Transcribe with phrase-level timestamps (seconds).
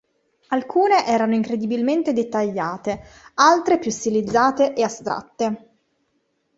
[0.47, 3.03] Alcune erano incredibilmente dettagliate,
[3.35, 5.69] altre più stilizzate e astratte.